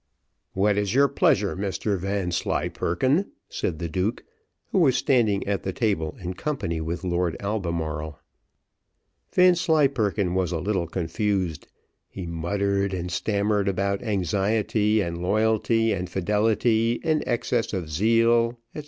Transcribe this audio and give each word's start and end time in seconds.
"What 0.53 0.79
is 0.79 0.95
your 0.95 1.07
pleasure, 1.07 1.55
Mr 1.55 1.95
Vanslyperken?" 1.95 3.33
said 3.49 3.77
the 3.77 3.87
duke, 3.87 4.23
who 4.71 4.79
was 4.79 4.95
standing 4.97 5.47
at 5.47 5.61
the 5.61 5.71
table, 5.71 6.17
in 6.19 6.33
company 6.33 6.81
with 6.81 7.03
Lord 7.03 7.37
Albemarle. 7.39 8.19
Vanslyperken 9.31 10.33
was 10.33 10.51
a 10.51 10.57
little 10.59 10.87
confused 10.87 11.67
he 12.09 12.25
muttered, 12.25 12.95
and 12.95 13.11
stammered 13.11 13.67
about 13.67 14.01
anxiety, 14.01 15.01
and 15.01 15.21
loyalty, 15.21 15.91
and 15.93 16.09
fidelity, 16.09 16.99
and 17.03 17.23
excess 17.27 17.71
of 17.71 17.87
zeal, 17.91 18.57
&c. 18.75 18.79